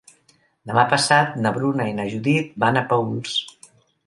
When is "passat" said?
0.93-1.37